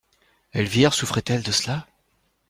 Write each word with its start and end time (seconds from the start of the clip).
Elvire 0.53 0.95
souffrait-elle 0.95 1.43
de 1.43 1.51
cela? 1.51 1.85